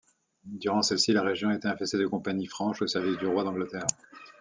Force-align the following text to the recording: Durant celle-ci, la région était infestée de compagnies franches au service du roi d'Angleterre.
Durant 0.45 0.81
celle-ci, 0.81 1.11
la 1.13 1.21
région 1.21 1.51
était 1.51 1.67
infestée 1.67 1.99
de 1.99 2.07
compagnies 2.07 2.47
franches 2.47 2.81
au 2.81 2.87
service 2.87 3.19
du 3.19 3.27
roi 3.27 3.43
d'Angleterre. 3.43 3.85